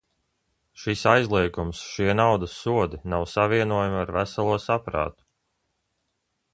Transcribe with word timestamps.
Šis 0.83 1.03
aizliegums, 1.11 1.81
šie 1.91 2.15
naudas 2.21 2.57
sodi 2.63 3.01
nav 3.15 3.29
savienojami 3.35 4.01
ar 4.07 4.15
veselo 4.19 4.61
saprātu. 4.69 5.21